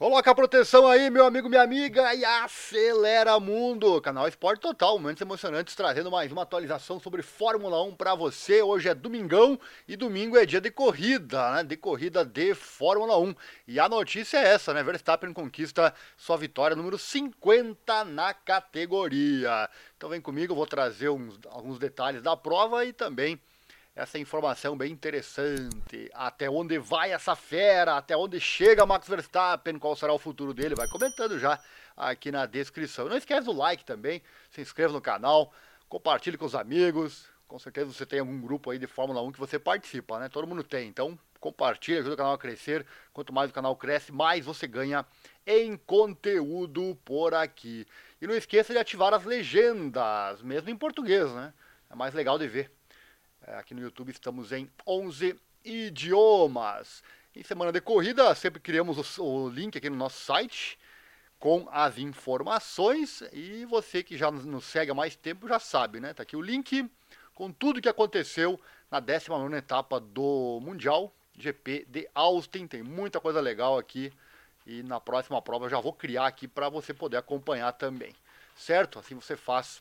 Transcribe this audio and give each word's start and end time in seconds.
Coloca 0.00 0.30
a 0.30 0.34
proteção 0.34 0.86
aí, 0.86 1.10
meu 1.10 1.26
amigo, 1.26 1.46
minha 1.46 1.60
amiga, 1.60 2.14
e 2.14 2.24
acelera 2.24 3.38
mundo. 3.38 4.00
Canal 4.00 4.26
Esporte 4.26 4.58
Total, 4.58 4.98
momentos 4.98 5.20
emocionantes, 5.20 5.74
trazendo 5.74 6.10
mais 6.10 6.32
uma 6.32 6.40
atualização 6.40 6.98
sobre 6.98 7.20
Fórmula 7.20 7.82
1 7.82 7.96
para 7.96 8.14
você. 8.14 8.62
Hoje 8.62 8.88
é 8.88 8.94
domingão 8.94 9.60
e 9.86 9.96
domingo 9.96 10.38
é 10.38 10.46
dia 10.46 10.58
de 10.58 10.70
corrida, 10.70 11.52
né? 11.52 11.64
De 11.64 11.76
corrida 11.76 12.24
de 12.24 12.54
Fórmula 12.54 13.18
1. 13.18 13.34
E 13.68 13.78
a 13.78 13.90
notícia 13.90 14.38
é 14.38 14.54
essa, 14.54 14.72
né? 14.72 14.82
Verstappen 14.82 15.34
conquista 15.34 15.92
sua 16.16 16.38
vitória 16.38 16.74
número 16.74 16.96
50 16.96 18.02
na 18.06 18.32
categoria. 18.32 19.68
Então 19.98 20.08
vem 20.08 20.22
comigo, 20.22 20.54
eu 20.54 20.56
vou 20.56 20.66
trazer 20.66 21.10
uns, 21.10 21.38
alguns 21.50 21.78
detalhes 21.78 22.22
da 22.22 22.34
prova 22.34 22.86
e 22.86 22.94
também 22.94 23.38
essa 23.94 24.18
informação 24.18 24.76
bem 24.76 24.92
interessante. 24.92 26.10
Até 26.14 26.48
onde 26.48 26.78
vai 26.78 27.12
essa 27.12 27.34
fera? 27.34 27.96
Até 27.96 28.16
onde 28.16 28.40
chega 28.40 28.86
Max 28.86 29.08
Verstappen? 29.08 29.78
Qual 29.78 29.96
será 29.96 30.12
o 30.12 30.18
futuro 30.18 30.54
dele? 30.54 30.74
Vai 30.74 30.88
comentando 30.88 31.38
já 31.38 31.60
aqui 31.96 32.30
na 32.30 32.46
descrição. 32.46 33.08
Não 33.08 33.16
esquece 33.16 33.44
do 33.44 33.52
like 33.52 33.84
também, 33.84 34.22
se 34.50 34.60
inscreva 34.60 34.92
no 34.92 35.00
canal, 35.00 35.52
compartilhe 35.88 36.38
com 36.38 36.44
os 36.46 36.54
amigos. 36.54 37.28
Com 37.46 37.58
certeza 37.58 37.92
você 37.92 38.06
tem 38.06 38.20
algum 38.20 38.40
grupo 38.40 38.70
aí 38.70 38.78
de 38.78 38.86
Fórmula 38.86 39.20
1 39.22 39.32
que 39.32 39.40
você 39.40 39.58
participa, 39.58 40.20
né? 40.20 40.28
Todo 40.28 40.46
mundo 40.46 40.62
tem. 40.62 40.88
Então, 40.88 41.18
compartilhe, 41.40 41.98
ajuda 41.98 42.14
o 42.14 42.16
canal 42.16 42.34
a 42.34 42.38
crescer. 42.38 42.86
Quanto 43.12 43.32
mais 43.32 43.50
o 43.50 43.52
canal 43.52 43.74
cresce, 43.74 44.12
mais 44.12 44.44
você 44.44 44.68
ganha 44.68 45.04
em 45.44 45.76
conteúdo 45.76 46.96
por 47.04 47.34
aqui. 47.34 47.84
E 48.22 48.26
não 48.26 48.36
esqueça 48.36 48.72
de 48.72 48.78
ativar 48.78 49.12
as 49.12 49.24
legendas, 49.24 50.40
mesmo 50.42 50.70
em 50.70 50.76
português, 50.76 51.28
né? 51.32 51.52
É 51.90 51.96
mais 51.96 52.14
legal 52.14 52.38
de 52.38 52.46
ver. 52.46 52.70
É, 53.46 53.54
aqui 53.56 53.74
no 53.74 53.80
YouTube 53.80 54.10
estamos 54.10 54.52
em 54.52 54.70
11 54.86 55.34
idiomas. 55.64 57.02
Em 57.34 57.42
semana 57.42 57.72
de 57.72 57.80
corrida, 57.80 58.34
sempre 58.34 58.60
criamos 58.60 59.18
o, 59.18 59.24
o 59.24 59.48
link 59.48 59.78
aqui 59.78 59.88
no 59.88 59.96
nosso 59.96 60.20
site 60.20 60.78
com 61.38 61.66
as 61.70 61.96
informações. 61.96 63.22
E 63.32 63.64
você 63.64 64.02
que 64.02 64.16
já 64.16 64.30
nos 64.30 64.64
segue 64.64 64.90
há 64.90 64.94
mais 64.94 65.16
tempo 65.16 65.48
já 65.48 65.58
sabe, 65.58 66.00
né? 66.00 66.12
Tá 66.12 66.22
aqui 66.22 66.36
o 66.36 66.42
link 66.42 66.88
com 67.34 67.50
tudo 67.50 67.80
que 67.80 67.88
aconteceu 67.88 68.60
na 68.90 69.00
19 69.00 69.56
etapa 69.56 69.98
do 69.98 70.60
Mundial 70.60 71.12
GP 71.38 71.86
de 71.88 72.08
Austin. 72.14 72.66
Tem 72.66 72.82
muita 72.82 73.20
coisa 73.20 73.40
legal 73.40 73.78
aqui. 73.78 74.12
E 74.66 74.82
na 74.82 75.00
próxima 75.00 75.40
prova 75.40 75.64
eu 75.64 75.70
já 75.70 75.80
vou 75.80 75.94
criar 75.94 76.26
aqui 76.26 76.46
para 76.46 76.68
você 76.68 76.92
poder 76.92 77.16
acompanhar 77.16 77.72
também. 77.72 78.14
Certo? 78.54 78.98
Assim 78.98 79.14
você 79.14 79.34
faz 79.34 79.80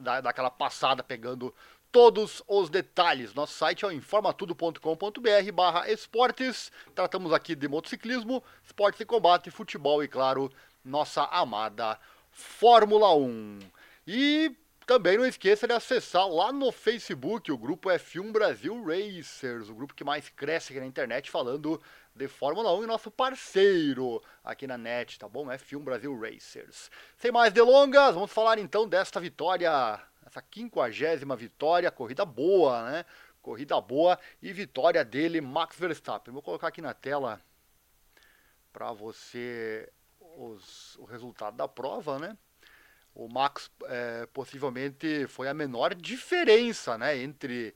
dá, 0.00 0.20
dá 0.20 0.30
aquela 0.30 0.50
passada 0.50 1.02
pegando 1.02 1.54
todos 1.92 2.42
os 2.48 2.70
detalhes. 2.70 3.34
Nosso 3.34 3.52
site 3.52 3.84
é 3.84 3.88
o 3.88 3.92
informatudo.com.br 3.92 5.52
barra 5.52 5.90
esportes. 5.90 6.72
Tratamos 6.94 7.32
aqui 7.32 7.54
de 7.54 7.68
motociclismo, 7.68 8.42
esportes 8.64 9.00
e 9.02 9.04
combate, 9.04 9.50
futebol 9.50 10.02
e, 10.02 10.08
claro, 10.08 10.50
nossa 10.82 11.24
amada 11.24 12.00
Fórmula 12.30 13.14
1. 13.14 13.58
E 14.06 14.56
também 14.86 15.18
não 15.18 15.26
esqueça 15.26 15.66
de 15.66 15.74
acessar 15.74 16.26
lá 16.26 16.50
no 16.50 16.72
Facebook 16.72 17.52
o 17.52 17.58
grupo 17.58 17.90
F1 17.90 18.32
Brasil 18.32 18.82
Racers, 18.82 19.68
o 19.68 19.74
grupo 19.74 19.94
que 19.94 20.02
mais 20.02 20.30
cresce 20.30 20.72
aqui 20.72 20.80
na 20.80 20.86
internet 20.86 21.30
falando 21.30 21.80
de 22.14 22.26
Fórmula 22.26 22.74
1 22.74 22.84
e 22.84 22.86
nosso 22.86 23.10
parceiro 23.10 24.22
aqui 24.42 24.66
na 24.66 24.78
net, 24.78 25.18
tá 25.18 25.28
bom? 25.28 25.46
F1 25.46 25.84
Brasil 25.84 26.18
Racers. 26.18 26.90
Sem 27.18 27.30
mais 27.30 27.52
delongas, 27.52 28.14
vamos 28.14 28.32
falar 28.32 28.58
então 28.58 28.88
desta 28.88 29.20
vitória 29.20 30.00
essa 30.32 30.40
quinquagésima 30.40 31.36
vitória, 31.36 31.90
corrida 31.90 32.24
boa, 32.24 32.90
né? 32.90 33.04
Corrida 33.42 33.78
boa 33.80 34.18
e 34.40 34.50
vitória 34.50 35.04
dele, 35.04 35.42
Max 35.42 35.78
Verstappen. 35.78 36.32
Vou 36.32 36.42
colocar 36.42 36.68
aqui 36.68 36.80
na 36.80 36.94
tela 36.94 37.38
para 38.72 38.92
você 38.92 39.92
os, 40.20 40.96
o 40.96 41.04
resultado 41.04 41.56
da 41.56 41.68
prova, 41.68 42.18
né? 42.18 42.36
O 43.14 43.28
Max 43.28 43.70
é, 43.84 44.26
possivelmente 44.32 45.26
foi 45.26 45.48
a 45.48 45.54
menor 45.54 45.94
diferença, 45.94 46.96
né? 46.96 47.18
Entre, 47.18 47.74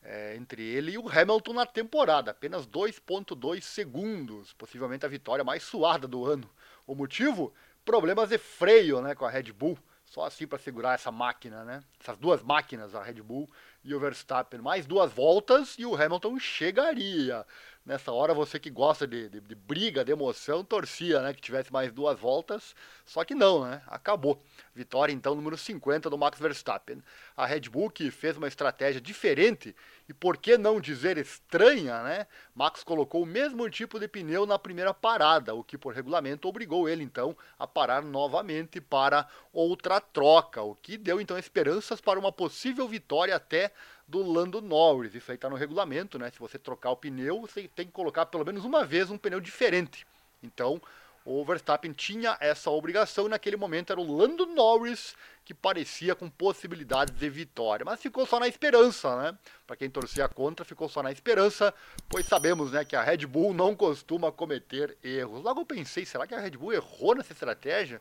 é, 0.00 0.36
entre 0.36 0.62
ele 0.62 0.92
e 0.92 0.98
o 0.98 1.08
Hamilton 1.08 1.52
na 1.52 1.66
temporada, 1.66 2.30
apenas 2.30 2.64
2,2 2.64 3.60
segundos, 3.62 4.52
possivelmente 4.52 5.04
a 5.04 5.08
vitória 5.08 5.42
mais 5.42 5.64
suada 5.64 6.06
do 6.06 6.24
ano. 6.24 6.48
O 6.86 6.94
motivo? 6.94 7.52
Problemas 7.84 8.28
de 8.28 8.38
freio, 8.38 9.00
né? 9.00 9.16
Com 9.16 9.24
a 9.24 9.30
Red 9.30 9.50
Bull. 9.52 9.76
Só 10.10 10.24
assim 10.24 10.46
para 10.46 10.58
segurar 10.58 10.94
essa 10.94 11.12
máquina, 11.12 11.64
né? 11.64 11.82
Essas 12.00 12.16
duas 12.16 12.42
máquinas, 12.42 12.94
a 12.94 13.02
Red 13.02 13.22
Bull 13.22 13.48
e 13.84 13.94
o 13.94 14.00
Verstappen. 14.00 14.60
Mais 14.60 14.86
duas 14.86 15.12
voltas 15.12 15.76
e 15.78 15.84
o 15.84 15.94
Hamilton 15.94 16.38
chegaria. 16.38 17.46
Nessa 17.88 18.12
hora, 18.12 18.34
você 18.34 18.58
que 18.58 18.68
gosta 18.68 19.06
de, 19.06 19.30
de, 19.30 19.40
de, 19.40 19.54
briga, 19.54 20.04
de 20.04 20.12
emoção, 20.12 20.62
torcia, 20.62 21.22
né? 21.22 21.32
Que 21.32 21.40
tivesse 21.40 21.72
mais 21.72 21.90
duas 21.90 22.20
voltas. 22.20 22.76
Só 23.06 23.24
que 23.24 23.34
não, 23.34 23.64
né? 23.64 23.80
Acabou. 23.86 24.44
Vitória, 24.74 25.10
então, 25.10 25.34
número 25.34 25.56
50 25.56 26.10
do 26.10 26.18
Max 26.18 26.38
Verstappen. 26.38 27.02
A 27.34 27.46
Red 27.46 27.60
Bull 27.60 27.88
que 27.88 28.10
fez 28.10 28.36
uma 28.36 28.46
estratégia 28.46 29.00
diferente 29.00 29.74
e, 30.06 30.12
por 30.12 30.36
que 30.36 30.58
não 30.58 30.82
dizer 30.82 31.16
estranha, 31.16 32.02
né? 32.02 32.26
Max 32.54 32.84
colocou 32.84 33.22
o 33.22 33.26
mesmo 33.26 33.66
tipo 33.70 33.98
de 33.98 34.06
pneu 34.06 34.44
na 34.44 34.58
primeira 34.58 34.92
parada, 34.92 35.54
o 35.54 35.64
que, 35.64 35.78
por 35.78 35.94
regulamento, 35.94 36.46
obrigou 36.46 36.90
ele, 36.90 37.02
então, 37.02 37.34
a 37.58 37.66
parar 37.66 38.02
novamente 38.02 38.82
para 38.82 39.26
outra 39.50 39.98
troca. 39.98 40.60
O 40.60 40.74
que 40.74 40.98
deu, 40.98 41.22
então, 41.22 41.38
esperanças 41.38 42.02
para 42.02 42.18
uma 42.18 42.30
possível 42.30 42.86
vitória 42.86 43.34
até 43.34 43.72
do 44.08 44.22
Lando 44.22 44.62
Norris. 44.62 45.14
Isso 45.14 45.30
aí 45.30 45.36
está 45.36 45.50
no 45.50 45.56
regulamento, 45.56 46.18
né? 46.18 46.30
Se 46.30 46.38
você 46.38 46.58
trocar 46.58 46.90
o 46.90 46.96
pneu, 46.96 47.42
você 47.42 47.68
tem 47.68 47.86
que 47.86 47.92
colocar 47.92 48.26
pelo 48.26 48.44
menos 48.44 48.64
uma 48.64 48.84
vez 48.84 49.10
um 49.10 49.18
pneu 49.18 49.38
diferente. 49.38 50.06
Então, 50.42 50.80
o 51.24 51.44
Verstappen 51.44 51.92
tinha 51.92 52.38
essa 52.40 52.70
obrigação 52.70 53.26
e 53.26 53.28
naquele 53.28 53.56
momento 53.56 53.92
era 53.92 54.00
o 54.00 54.16
Lando 54.16 54.46
Norris 54.46 55.14
que 55.44 55.52
parecia 55.52 56.14
com 56.14 56.28
possibilidades 56.28 57.14
de 57.14 57.28
vitória, 57.28 57.84
mas 57.84 58.00
ficou 58.00 58.24
só 58.24 58.40
na 58.40 58.48
esperança, 58.48 59.14
né? 59.16 59.38
Para 59.66 59.76
quem 59.76 59.90
torcia 59.90 60.26
contra, 60.26 60.64
ficou 60.64 60.88
só 60.88 61.02
na 61.02 61.12
esperança, 61.12 61.74
pois 62.08 62.24
sabemos, 62.24 62.72
né, 62.72 62.84
que 62.84 62.96
a 62.96 63.02
Red 63.02 63.26
Bull 63.26 63.52
não 63.52 63.74
costuma 63.76 64.32
cometer 64.32 64.96
erros. 65.02 65.42
Logo 65.42 65.60
eu 65.60 65.66
pensei, 65.66 66.06
será 66.06 66.26
que 66.26 66.34
a 66.34 66.40
Red 66.40 66.52
Bull 66.52 66.72
errou 66.72 67.14
nessa 67.14 67.32
estratégia? 67.32 68.00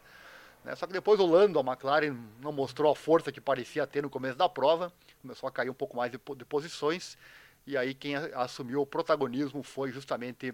Né? 0.68 0.76
Só 0.76 0.86
que 0.86 0.92
depois 0.92 1.18
o 1.18 1.26
Lando, 1.26 1.58
a 1.58 1.64
McLaren, 1.64 2.14
não 2.42 2.52
mostrou 2.52 2.92
a 2.92 2.96
força 2.96 3.32
que 3.32 3.40
parecia 3.40 3.88
ter 3.88 4.04
no 4.04 4.10
começo 4.10 4.38
da 4.38 4.50
prova, 4.50 4.92
começou 5.22 5.48
a 5.48 5.52
cair 5.52 5.70
um 5.70 5.74
pouco 5.74 5.96
mais 5.96 6.12
de, 6.12 6.20
de 6.36 6.44
posições, 6.44 7.18
e 7.66 7.78
aí 7.78 7.94
quem 7.94 8.16
assumiu 8.16 8.82
o 8.82 8.86
protagonismo 8.86 9.64
foi 9.64 9.94
justamente 9.94 10.54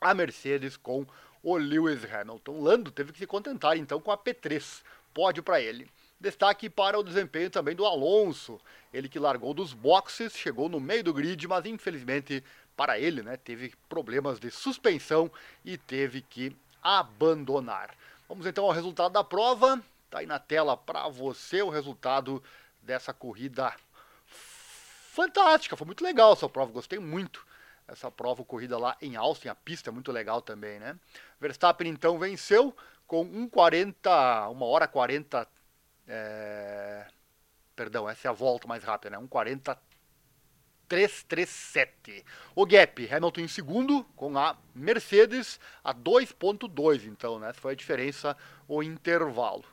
a 0.00 0.14
Mercedes 0.14 0.78
com 0.78 1.06
o 1.42 1.58
Lewis 1.58 2.02
Hamilton. 2.10 2.62
Lando 2.62 2.90
teve 2.90 3.12
que 3.12 3.18
se 3.18 3.26
contentar 3.26 3.76
então 3.76 4.00
com 4.00 4.10
a 4.10 4.16
P3, 4.16 4.82
pódio 5.12 5.42
para 5.42 5.60
ele. 5.60 5.90
Destaque 6.18 6.70
para 6.70 6.98
o 6.98 7.02
desempenho 7.02 7.50
também 7.50 7.76
do 7.76 7.84
Alonso, 7.84 8.58
ele 8.94 9.10
que 9.10 9.18
largou 9.18 9.52
dos 9.52 9.74
boxes, 9.74 10.32
chegou 10.32 10.70
no 10.70 10.80
meio 10.80 11.04
do 11.04 11.12
grid, 11.12 11.46
mas 11.46 11.66
infelizmente 11.66 12.42
para 12.74 12.98
ele, 12.98 13.22
né, 13.22 13.36
teve 13.36 13.74
problemas 13.90 14.40
de 14.40 14.50
suspensão 14.50 15.30
e 15.64 15.76
teve 15.76 16.22
que 16.22 16.56
abandonar. 16.82 17.94
Vamos 18.28 18.44
então 18.44 18.66
ao 18.66 18.72
resultado 18.72 19.12
da 19.12 19.24
prova. 19.24 19.82
Tá 20.10 20.18
aí 20.18 20.26
na 20.26 20.38
tela 20.38 20.76
para 20.76 21.08
você 21.08 21.62
o 21.62 21.70
resultado 21.70 22.42
dessa 22.82 23.14
corrida 23.14 23.74
fantástica. 24.26 25.76
Foi 25.76 25.86
muito 25.86 26.04
legal 26.04 26.34
essa 26.34 26.48
prova, 26.48 26.70
gostei 26.70 26.98
muito. 26.98 27.46
Essa 27.86 28.10
prova, 28.10 28.44
corrida 28.44 28.76
lá 28.76 28.98
em 29.00 29.16
Austin, 29.16 29.48
a 29.48 29.54
pista 29.54 29.88
é 29.88 29.92
muito 29.92 30.12
legal 30.12 30.42
também, 30.42 30.78
né? 30.78 30.94
Verstappen 31.40 31.90
então 31.90 32.18
venceu 32.18 32.76
com 33.06 33.24
1,40, 33.24 34.52
1 34.52 34.62
hora 34.62 34.86
40. 34.86 35.48
É... 36.06 37.06
Perdão, 37.74 38.06
essa 38.06 38.28
é 38.28 38.30
a 38.30 38.34
volta 38.34 38.68
mais 38.68 38.84
rápida, 38.84 39.16
né? 39.16 39.26
1,40 39.26 39.78
337. 40.88 42.24
O 42.54 42.64
gap, 42.64 43.08
Hamilton 43.12 43.40
em 43.42 43.48
segundo, 43.48 44.04
com 44.16 44.36
a 44.38 44.56
Mercedes 44.74 45.60
a 45.84 45.94
2.2, 45.94 47.04
então, 47.06 47.38
né? 47.38 47.52
Foi 47.52 47.72
a 47.72 47.76
diferença, 47.76 48.36
o 48.66 48.82
intervalo. 48.82 49.64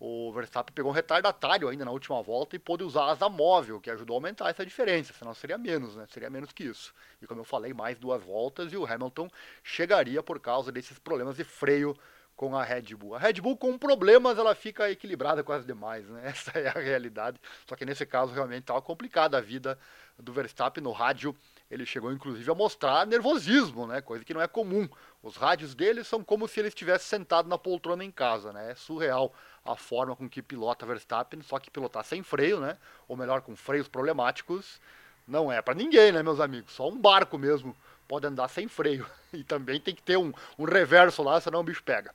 O 0.00 0.32
Verstappen 0.32 0.74
pegou 0.74 0.90
um 0.90 0.94
retardatário 0.94 1.68
ainda 1.68 1.84
na 1.84 1.90
última 1.90 2.20
volta 2.22 2.56
e 2.56 2.58
pôde 2.58 2.82
usar 2.82 3.04
a 3.04 3.10
asa 3.12 3.28
móvel, 3.28 3.80
que 3.80 3.90
ajudou 3.90 4.14
a 4.14 4.18
aumentar 4.18 4.50
essa 4.50 4.66
diferença, 4.66 5.14
senão 5.18 5.32
seria 5.32 5.56
menos, 5.56 5.96
né? 5.96 6.04
Seria 6.10 6.28
menos 6.28 6.52
que 6.52 6.64
isso. 6.64 6.92
E 7.22 7.26
como 7.26 7.40
eu 7.40 7.44
falei, 7.44 7.72
mais 7.72 7.96
duas 7.96 8.22
voltas 8.22 8.72
e 8.72 8.76
o 8.76 8.84
Hamilton 8.84 9.30
chegaria 9.62 10.22
por 10.22 10.40
causa 10.40 10.70
desses 10.72 10.98
problemas 10.98 11.36
de 11.36 11.44
freio 11.44 11.96
com 12.36 12.56
a 12.56 12.64
Red 12.64 12.94
Bull. 12.94 13.14
A 13.14 13.18
Red 13.18 13.34
Bull 13.34 13.56
com 13.56 13.78
problemas 13.78 14.38
ela 14.38 14.54
fica 14.54 14.90
equilibrada 14.90 15.42
com 15.44 15.52
as 15.52 15.64
demais, 15.64 16.08
né? 16.08 16.22
Essa 16.28 16.58
é 16.58 16.68
a 16.68 16.80
realidade. 16.80 17.40
Só 17.66 17.76
que 17.76 17.84
nesse 17.84 18.04
caso 18.04 18.32
realmente 18.32 18.62
estava 18.62 18.82
complicada 18.82 19.38
a 19.38 19.40
vida 19.40 19.78
do 20.18 20.32
Verstappen 20.32 20.82
no 20.82 20.92
rádio. 20.92 21.36
Ele 21.70 21.86
chegou 21.86 22.12
inclusive 22.12 22.50
a 22.50 22.54
mostrar 22.54 23.06
nervosismo, 23.06 23.86
né? 23.86 24.00
Coisa 24.00 24.24
que 24.24 24.34
não 24.34 24.42
é 24.42 24.48
comum. 24.48 24.88
Os 25.22 25.36
rádios 25.36 25.74
dele 25.74 26.02
são 26.02 26.22
como 26.22 26.48
se 26.48 26.60
ele 26.60 26.68
estivesse 26.68 27.04
sentado 27.04 27.48
na 27.48 27.56
poltrona 27.56 28.04
em 28.04 28.10
casa, 28.10 28.52
né? 28.52 28.72
É 28.72 28.74
surreal 28.74 29.32
a 29.64 29.76
forma 29.76 30.14
com 30.14 30.28
que 30.28 30.42
pilota 30.42 30.84
Verstappen, 30.84 31.40
só 31.42 31.58
que 31.58 31.70
pilotar 31.70 32.04
sem 32.04 32.22
freio, 32.22 32.60
né? 32.60 32.76
Ou 33.08 33.16
melhor, 33.16 33.40
com 33.40 33.56
freios 33.56 33.88
problemáticos, 33.88 34.80
não 35.26 35.50
é 35.50 35.62
para 35.62 35.74
ninguém, 35.74 36.12
né, 36.12 36.22
meus 36.22 36.38
amigos? 36.38 36.72
Só 36.72 36.88
um 36.88 36.98
barco 36.98 37.38
mesmo 37.38 37.74
pode 38.06 38.26
andar 38.26 38.48
sem 38.48 38.68
freio. 38.68 39.06
E 39.34 39.42
também 39.42 39.80
tem 39.80 39.92
que 39.92 40.00
ter 40.00 40.16
um, 40.16 40.32
um 40.56 40.64
reverso 40.64 41.20
lá, 41.20 41.40
senão 41.40 41.58
o 41.58 41.64
bicho 41.64 41.82
pega. 41.82 42.14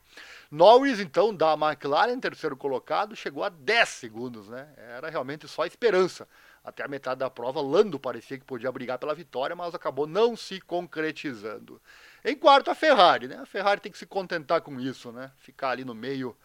Norris, 0.50 1.02
então, 1.02 1.36
da 1.36 1.54
McLaren, 1.54 2.18
terceiro 2.18 2.56
colocado, 2.56 3.14
chegou 3.14 3.44
a 3.44 3.50
10 3.50 3.90
segundos, 3.90 4.48
né? 4.48 4.70
Era 4.78 5.10
realmente 5.10 5.46
só 5.46 5.66
esperança. 5.66 6.26
Até 6.64 6.84
a 6.84 6.88
metade 6.88 7.20
da 7.20 7.30
prova, 7.30 7.62
Lando 7.62 8.00
parecia 8.00 8.38
que 8.38 8.46
podia 8.46 8.72
brigar 8.72 8.98
pela 8.98 9.14
vitória, 9.14 9.54
mas 9.54 9.76
acabou 9.76 10.08
não 10.08 10.36
se 10.38 10.62
concretizando. 10.62 11.82
Em 12.24 12.36
quarto, 12.36 12.72
a 12.72 12.76
Ferrari, 12.76 13.28
né? 13.28 13.38
A 13.38 13.46
Ferrari 13.46 13.82
tem 13.82 13.92
que 13.92 13.98
se 13.98 14.06
contentar 14.06 14.62
com 14.62 14.80
isso, 14.80 15.12
né? 15.12 15.32
Ficar 15.38 15.72
ali 15.72 15.84
no 15.84 15.94
meio, 15.94 16.36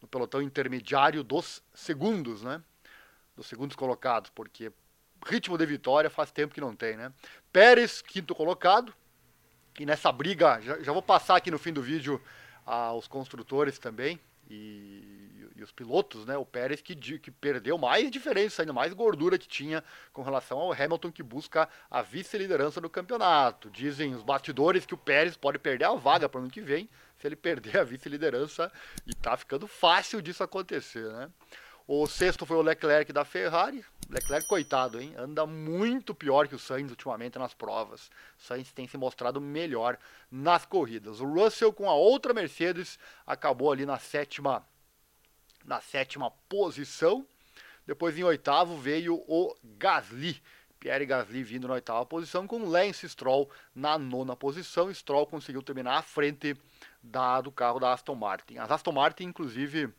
no 0.00 0.08
pelotão 0.08 0.40
intermediário 0.40 1.22
dos 1.22 1.62
segundos, 1.74 2.42
né? 2.42 2.62
Dos 3.36 3.46
segundos 3.46 3.76
colocados, 3.76 4.30
porque 4.30 4.72
ritmo 5.24 5.58
de 5.58 5.66
vitória 5.66 6.10
faz 6.10 6.30
tempo 6.30 6.54
que 6.54 6.60
não 6.60 6.74
tem, 6.74 6.96
né? 6.96 7.12
Pérez, 7.52 8.02
quinto 8.02 8.34
colocado. 8.34 8.94
E 9.78 9.84
nessa 9.84 10.12
briga, 10.12 10.60
já, 10.60 10.80
já 10.80 10.92
vou 10.92 11.02
passar 11.02 11.36
aqui 11.36 11.50
no 11.50 11.58
fim 11.58 11.72
do 11.72 11.82
vídeo 11.82 12.22
aos 12.64 13.08
construtores 13.08 13.78
também 13.78 14.20
e, 14.48 15.50
e, 15.56 15.62
os 15.62 15.72
pilotos, 15.72 16.24
né? 16.26 16.36
O 16.36 16.44
Pérez 16.44 16.80
que, 16.80 16.94
que 16.94 17.30
perdeu 17.30 17.76
mais 17.76 18.10
diferença, 18.10 18.62
ainda 18.62 18.72
mais 18.72 18.92
gordura 18.92 19.38
que 19.38 19.48
tinha 19.48 19.82
com 20.12 20.22
relação 20.22 20.58
ao 20.58 20.72
Hamilton 20.72 21.10
que 21.10 21.22
busca 21.22 21.68
a 21.90 22.02
vice-liderança 22.02 22.80
do 22.80 22.88
campeonato. 22.88 23.70
Dizem 23.70 24.14
os 24.14 24.22
bastidores 24.22 24.86
que 24.86 24.94
o 24.94 24.98
Pérez 24.98 25.36
pode 25.36 25.58
perder 25.58 25.86
a 25.86 25.94
vaga 25.94 26.28
para 26.28 26.38
o 26.38 26.42
ano 26.42 26.50
que 26.50 26.60
vem 26.60 26.88
se 27.18 27.26
ele 27.26 27.36
perder 27.36 27.78
a 27.78 27.84
vice-liderança 27.84 28.70
e 29.06 29.14
tá 29.14 29.36
ficando 29.36 29.66
fácil 29.66 30.20
disso 30.20 30.42
acontecer, 30.42 31.10
né? 31.12 31.30
O 31.86 32.06
sexto 32.06 32.46
foi 32.46 32.56
o 32.56 32.62
Leclerc 32.62 33.12
da 33.12 33.26
Ferrari. 33.26 33.84
Leclerc, 34.08 34.46
coitado, 34.46 35.00
hein? 35.00 35.14
Anda 35.16 35.46
muito 35.46 36.14
pior 36.14 36.46
que 36.46 36.54
o 36.54 36.58
Sainz 36.58 36.90
ultimamente 36.90 37.38
nas 37.38 37.54
provas. 37.54 38.10
O 38.38 38.42
Sainz 38.42 38.72
tem 38.72 38.86
se 38.86 38.96
mostrado 38.96 39.40
melhor 39.40 39.98
nas 40.30 40.66
corridas. 40.66 41.20
O 41.20 41.26
Russell 41.26 41.72
com 41.72 41.88
a 41.88 41.94
outra 41.94 42.34
Mercedes 42.34 42.98
acabou 43.26 43.72
ali 43.72 43.86
na 43.86 43.98
sétima, 43.98 44.66
na 45.64 45.80
sétima 45.80 46.30
posição. 46.48 47.26
Depois 47.86 48.18
em 48.18 48.22
oitavo 48.22 48.76
veio 48.76 49.16
o 49.26 49.54
Gasly. 49.62 50.40
Pierre 50.78 51.06
Gasly 51.06 51.42
vindo 51.42 51.66
na 51.66 51.74
oitava 51.74 52.04
posição, 52.04 52.46
com 52.46 52.68
Lance 52.68 53.08
Stroll 53.08 53.50
na 53.74 53.98
nona 53.98 54.36
posição. 54.36 54.92
Stroll 54.92 55.26
conseguiu 55.26 55.62
terminar 55.62 55.96
à 55.96 56.02
frente 56.02 56.54
da, 57.02 57.40
do 57.40 57.50
carro 57.50 57.80
da 57.80 57.92
Aston 57.92 58.14
Martin. 58.14 58.58
As 58.58 58.70
Aston 58.70 58.92
Martin, 58.92 59.24
inclusive, 59.24 59.92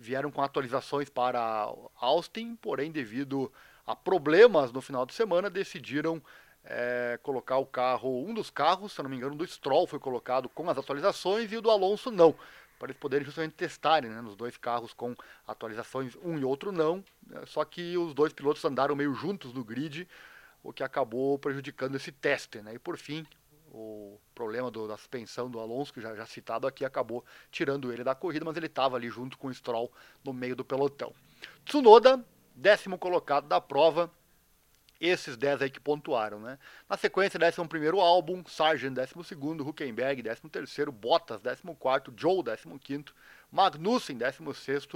vieram 0.00 0.30
com 0.30 0.42
atualizações 0.42 1.08
para 1.08 1.70
Austin, 2.00 2.56
porém, 2.56 2.90
devido 2.90 3.52
a 3.86 3.94
problemas 3.94 4.72
no 4.72 4.80
final 4.80 5.04
de 5.04 5.12
semana, 5.12 5.50
decidiram 5.50 6.22
é, 6.64 7.18
colocar 7.22 7.58
o 7.58 7.66
carro, 7.66 8.24
um 8.26 8.32
dos 8.32 8.50
carros, 8.50 8.92
se 8.92 9.02
não 9.02 9.10
me 9.10 9.16
engano, 9.16 9.34
do 9.34 9.46
Stroll 9.46 9.86
foi 9.86 9.98
colocado 9.98 10.48
com 10.48 10.68
as 10.68 10.78
atualizações 10.78 11.52
e 11.52 11.56
o 11.56 11.62
do 11.62 11.70
Alonso 11.70 12.10
não, 12.10 12.34
para 12.78 12.88
eles 12.88 12.96
poderem 12.96 13.24
justamente 13.24 13.52
testarem 13.54 14.10
né, 14.10 14.20
nos 14.20 14.36
dois 14.36 14.56
carros 14.56 14.92
com 14.92 15.14
atualizações, 15.46 16.16
um 16.22 16.38
e 16.38 16.44
outro 16.44 16.72
não, 16.72 17.04
né, 17.26 17.42
só 17.46 17.64
que 17.64 17.96
os 17.98 18.14
dois 18.14 18.32
pilotos 18.32 18.64
andaram 18.64 18.96
meio 18.96 19.14
juntos 19.14 19.52
no 19.52 19.62
grid, 19.62 20.08
o 20.62 20.72
que 20.72 20.82
acabou 20.82 21.38
prejudicando 21.38 21.96
esse 21.96 22.12
teste. 22.12 22.60
Né, 22.60 22.74
e 22.74 22.78
por 22.78 22.96
fim, 22.96 23.26
o 23.70 24.18
problema 24.34 24.70
do, 24.70 24.88
da 24.88 24.96
suspensão 24.96 25.48
do 25.48 25.60
Alonso, 25.60 25.92
que 25.92 26.00
já, 26.00 26.14
já 26.14 26.26
citado 26.26 26.66
aqui, 26.66 26.84
acabou 26.84 27.24
tirando 27.50 27.92
ele 27.92 28.02
da 28.02 28.14
corrida, 28.14 28.44
mas 28.44 28.56
ele 28.56 28.66
estava 28.66 28.96
ali 28.96 29.08
junto 29.08 29.38
com 29.38 29.48
o 29.48 29.54
Stroll 29.54 29.90
no 30.24 30.32
meio 30.32 30.56
do 30.56 30.64
pelotão. 30.64 31.14
Tsunoda, 31.64 32.24
décimo 32.54 32.98
colocado 32.98 33.46
da 33.46 33.60
prova, 33.60 34.10
esses 35.00 35.36
10 35.36 35.62
aí 35.62 35.70
que 35.70 35.80
pontuaram, 35.80 36.38
né? 36.40 36.58
Na 36.86 36.96
sequência, 36.96 37.40
11 37.40 37.66
primeiro 37.68 38.00
álbum, 38.00 38.44
Sargent 38.46 38.92
12 38.92 39.34
Huckenberg 39.62 40.22
13 40.22 40.90
Bottas 40.92 41.40
14 41.40 42.12
Joe 42.14 42.42
15 42.78 43.04
Magnussen 43.50 44.18
16 44.18 44.88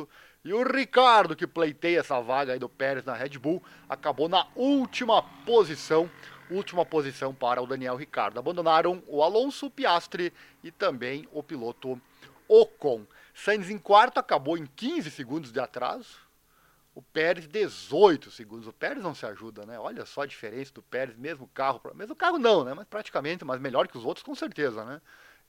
e 0.44 0.53
o 0.53 0.62
Ricardo, 0.62 1.35
que 1.35 1.47
pleiteia 1.47 2.00
essa 2.00 2.20
vaga 2.20 2.53
aí 2.53 2.59
do 2.59 2.69
Pérez 2.69 3.05
na 3.05 3.15
Red 3.15 3.38
Bull, 3.38 3.62
acabou 3.88 4.29
na 4.29 4.47
última 4.55 5.23
posição 5.44 6.09
última 6.50 6.85
posição 6.85 7.35
para 7.35 7.62
o 7.62 7.67
Daniel 7.67 7.96
Ricardo. 7.96 8.38
Abandonaram 8.38 9.02
o 9.06 9.23
Alonso 9.23 9.70
Piastri 9.70 10.32
e 10.62 10.70
também 10.70 11.29
o 11.32 11.43
piloto 11.43 12.00
Ocon. 12.49 13.06
Sainz 13.35 13.70
em 13.70 13.79
quarto 13.79 14.19
acabou 14.19 14.56
em 14.56 14.67
15 14.67 15.11
segundos 15.11 15.52
de 15.52 15.61
atraso. 15.61 16.25
O 16.94 17.02
Pérez 17.02 17.49
18 17.49 18.31
segundos. 18.31 18.69
O 18.69 18.73
Pérez 18.73 19.02
não 19.02 19.14
se 19.14 19.26
ajuda, 19.26 19.67
né? 19.67 19.79
Olha 19.79 20.06
só 20.06 20.23
a 20.23 20.26
diferença 20.26 20.73
do 20.73 20.82
Pérez, 20.82 21.17
mesmo 21.17 21.49
carro, 21.49 21.81
mesmo 21.94 22.14
carro 22.14 22.38
não, 22.38 22.62
né? 22.62 22.73
Mas 22.73 22.87
praticamente, 22.87 23.44
mas 23.44 23.61
melhor 23.61 23.88
que 23.88 23.99
os 23.99 24.05
outros 24.05 24.23
com 24.23 24.35
certeza, 24.35 24.85
né? 24.85 25.00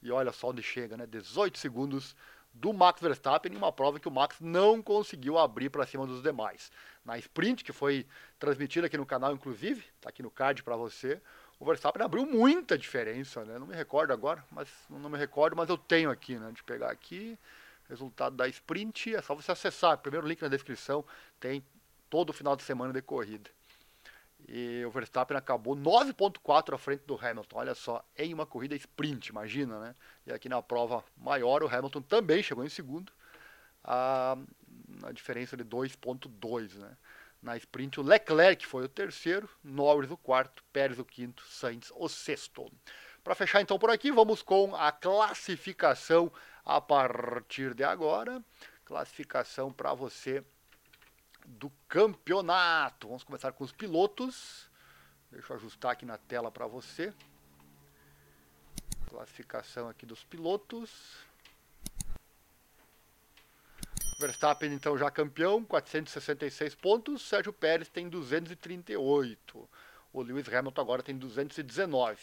E 0.02 0.10
olha 0.10 0.32
só 0.32 0.48
onde 0.48 0.62
chega, 0.62 0.96
né? 0.96 1.06
18 1.06 1.58
segundos 1.58 2.16
do 2.60 2.72
Max 2.72 3.00
Verstappen 3.00 3.52
em 3.52 3.56
uma 3.56 3.72
prova 3.72 4.00
que 4.00 4.08
o 4.08 4.10
Max 4.10 4.36
não 4.40 4.82
conseguiu 4.82 5.38
abrir 5.38 5.70
para 5.70 5.86
cima 5.86 6.06
dos 6.06 6.22
demais. 6.22 6.70
Na 7.04 7.18
sprint, 7.18 7.62
que 7.62 7.72
foi 7.72 8.06
transmitida 8.38 8.86
aqui 8.86 8.96
no 8.96 9.06
canal, 9.06 9.32
inclusive, 9.32 9.84
está 9.96 10.08
aqui 10.08 10.22
no 10.22 10.30
card 10.30 10.62
para 10.62 10.76
você, 10.76 11.20
o 11.58 11.64
Verstappen 11.64 12.02
abriu 12.02 12.26
muita 12.26 12.76
diferença, 12.76 13.44
né? 13.44 13.58
Não 13.58 13.66
me 13.66 13.74
recordo 13.74 14.12
agora, 14.12 14.44
mas 14.50 14.68
não 14.90 15.08
me 15.08 15.18
recordo, 15.18 15.56
mas 15.56 15.68
eu 15.68 15.78
tenho 15.78 16.10
aqui, 16.10 16.36
né? 16.36 16.50
De 16.52 16.62
pegar 16.62 16.90
aqui, 16.90 17.38
resultado 17.88 18.36
da 18.36 18.46
sprint, 18.48 19.14
é 19.14 19.22
só 19.22 19.34
você 19.34 19.52
acessar. 19.52 19.96
Primeiro 19.98 20.26
link 20.26 20.42
na 20.42 20.48
descrição, 20.48 21.04
tem 21.40 21.64
todo 22.10 22.30
o 22.30 22.32
final 22.32 22.56
de 22.56 22.62
semana 22.62 22.92
de 22.92 23.00
corrida. 23.00 23.50
E 24.48 24.84
o 24.84 24.90
Verstappen 24.90 25.36
acabou 25.36 25.74
9.4 25.74 26.74
à 26.74 26.78
frente 26.78 27.04
do 27.04 27.16
Hamilton. 27.16 27.56
Olha 27.58 27.74
só, 27.74 28.04
em 28.16 28.32
uma 28.32 28.46
corrida 28.46 28.76
sprint, 28.76 29.28
imagina, 29.28 29.80
né? 29.80 29.94
E 30.24 30.32
aqui 30.32 30.48
na 30.48 30.62
prova 30.62 31.02
maior, 31.16 31.64
o 31.64 31.68
Hamilton 31.68 32.02
também 32.02 32.42
chegou 32.42 32.64
em 32.64 32.68
segundo. 32.68 33.12
A, 33.82 34.36
a 35.02 35.12
diferença 35.12 35.56
de 35.56 35.64
2.2, 35.64 36.74
né? 36.74 36.96
Na 37.42 37.56
sprint, 37.56 37.98
o 37.98 38.02
Leclerc 38.02 38.64
foi 38.66 38.84
o 38.84 38.88
terceiro, 38.88 39.48
Norris 39.62 40.10
o 40.10 40.16
quarto, 40.16 40.62
Pérez 40.72 40.98
o 40.98 41.04
quinto, 41.04 41.42
Sainz 41.48 41.92
o 41.94 42.08
sexto. 42.08 42.70
Para 43.22 43.34
fechar 43.34 43.60
então 43.60 43.78
por 43.78 43.90
aqui, 43.90 44.12
vamos 44.12 44.42
com 44.42 44.74
a 44.76 44.92
classificação 44.92 46.32
a 46.64 46.80
partir 46.80 47.74
de 47.74 47.82
agora. 47.82 48.40
Classificação 48.84 49.72
para 49.72 49.92
você 49.92 50.44
do 51.46 51.70
campeonato. 51.88 53.06
Vamos 53.08 53.24
começar 53.24 53.52
com 53.52 53.64
os 53.64 53.72
pilotos. 53.72 54.68
Deixa 55.30 55.52
eu 55.52 55.56
ajustar 55.56 55.92
aqui 55.92 56.04
na 56.04 56.18
tela 56.18 56.50
para 56.50 56.66
você. 56.66 57.12
Classificação 59.08 59.88
aqui 59.88 60.04
dos 60.04 60.24
pilotos. 60.24 61.16
Verstappen 64.18 64.72
então 64.72 64.96
já 64.96 65.10
campeão, 65.10 65.62
466 65.62 66.74
pontos. 66.74 67.22
Sérgio 67.22 67.52
Pérez 67.52 67.88
tem 67.88 68.08
238. 68.08 69.68
O 70.12 70.22
Lewis 70.22 70.48
Hamilton 70.48 70.80
agora 70.80 71.02
tem 71.02 71.16
219. 71.16 72.18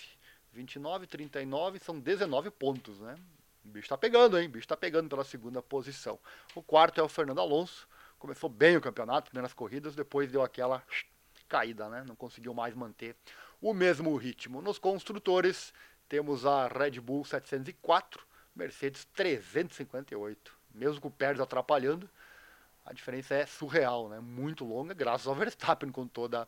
29, 0.52 1.08
39 1.08 1.80
são 1.80 2.00
19 2.00 2.52
pontos, 2.52 3.00
né? 3.00 3.16
O 3.64 3.70
bicho 3.70 3.88
tá 3.88 3.98
pegando, 3.98 4.38
hein? 4.40 4.48
O 4.48 4.52
bicho 4.52 4.68
tá 4.68 4.76
pegando 4.76 5.10
pela 5.10 5.24
segunda 5.24 5.62
posição. 5.62 6.20
O 6.54 6.62
quarto 6.62 7.00
é 7.00 7.04
o 7.04 7.10
Fernando 7.10 7.40
Alonso, 7.40 7.88
começou 8.24 8.50
bem 8.50 8.78
o 8.78 8.82
campeonato, 8.82 9.32
primeiras 9.32 9.54
corridas, 9.54 9.96
depois 9.96 10.32
deu 10.32 10.42
aquela 10.42 10.82
caída, 11.50 11.90
né? 11.90 12.06
Não 12.08 12.16
conseguiu 12.16 12.54
mais 12.54 12.74
manter 12.74 13.18
o 13.62 13.74
mesmo 13.74 14.16
ritmo. 14.16 14.62
Nos 14.62 14.80
construtores, 14.80 15.74
temos 16.08 16.46
a 16.46 16.70
Red 16.70 17.02
Bull 17.02 17.26
704, 17.26 18.26
Mercedes 18.56 19.04
358. 19.14 20.58
Mesmo 20.74 21.02
com 21.02 21.10
o 21.10 21.12
Pérez 21.12 21.42
atrapalhando, 21.42 22.10
a 22.86 22.94
diferença 22.94 23.36
é 23.36 23.46
surreal, 23.46 24.08
né? 24.08 24.22
Muito 24.22 24.64
longa, 24.64 24.94
graças 24.94 25.28
ao 25.28 25.36
Verstappen 25.36 25.92
com 25.92 26.08
toda 26.08 26.48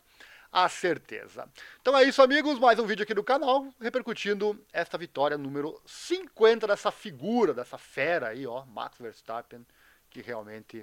a 0.49 0.69
certeza. 0.69 1.45
Então 1.81 1.97
é 1.97 2.05
isso, 2.05 2.21
amigos. 2.21 2.57
Mais 2.57 2.79
um 2.79 2.85
vídeo 2.85 3.03
aqui 3.03 3.13
do 3.13 3.21
canal, 3.21 3.67
repercutindo 3.81 4.65
esta 4.71 4.97
vitória 4.97 5.37
número 5.37 5.77
50 5.85 6.67
dessa 6.67 6.89
figura, 6.89 7.53
dessa 7.53 7.77
fera 7.77 8.29
aí, 8.29 8.47
ó, 8.47 8.63
Max 8.63 8.97
Verstappen, 8.97 9.67
que 10.09 10.21
realmente 10.21 10.81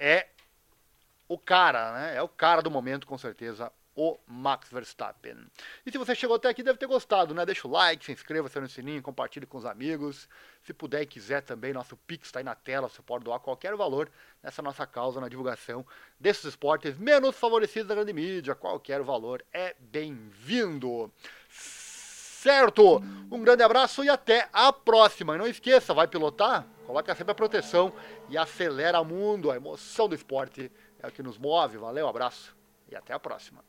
é 0.00 0.26
o 1.28 1.38
cara, 1.38 1.92
né? 1.92 2.16
É 2.16 2.22
o 2.22 2.28
cara 2.28 2.62
do 2.62 2.70
momento, 2.70 3.06
com 3.06 3.16
certeza, 3.16 3.70
o 3.94 4.18
Max 4.26 4.70
Verstappen. 4.70 5.36
E 5.84 5.92
se 5.92 5.98
você 5.98 6.14
chegou 6.14 6.36
até 6.36 6.48
aqui, 6.48 6.62
deve 6.62 6.78
ter 6.78 6.86
gostado, 6.86 7.34
né? 7.34 7.44
Deixa 7.44 7.68
o 7.68 7.70
like, 7.70 8.04
se 8.04 8.10
inscreva, 8.10 8.46
acione 8.46 8.66
o 8.66 8.70
sininho, 8.70 9.02
compartilhe 9.02 9.46
com 9.46 9.58
os 9.58 9.66
amigos. 9.66 10.28
Se 10.62 10.72
puder 10.72 11.02
e 11.02 11.06
quiser 11.06 11.42
também, 11.42 11.72
nosso 11.72 11.96
Pix 11.98 12.28
está 12.28 12.40
aí 12.40 12.44
na 12.44 12.54
tela, 12.54 12.88
você 12.88 13.02
pode 13.02 13.24
doar 13.24 13.38
qualquer 13.40 13.76
valor 13.76 14.10
nessa 14.42 14.62
nossa 14.62 14.86
causa, 14.86 15.20
na 15.20 15.28
divulgação 15.28 15.86
desses 16.18 16.44
esportes 16.44 16.96
menos 16.96 17.36
favorecidos 17.36 17.88
da 17.88 17.94
grande 17.94 18.12
mídia. 18.12 18.54
Qualquer 18.54 19.02
valor 19.02 19.44
é 19.52 19.76
bem-vindo. 19.78 21.12
Certo? 21.50 23.00
Um 23.30 23.42
grande 23.42 23.62
abraço 23.62 24.02
e 24.02 24.08
até 24.08 24.48
a 24.50 24.72
próxima. 24.72 25.34
E 25.34 25.38
não 25.38 25.46
esqueça, 25.46 25.92
vai 25.92 26.08
pilotar? 26.08 26.66
Coloca 26.90 27.14
sempre 27.14 27.30
a 27.30 27.34
proteção 27.36 27.92
e 28.28 28.36
acelera 28.36 29.04
mundo. 29.04 29.48
A 29.48 29.54
emoção 29.54 30.08
do 30.08 30.14
esporte 30.16 30.72
é 30.98 31.06
o 31.06 31.12
que 31.12 31.22
nos 31.22 31.38
move. 31.38 31.78
Valeu, 31.78 32.08
abraço 32.08 32.56
e 32.88 32.96
até 32.96 33.12
a 33.12 33.18
próxima. 33.20 33.64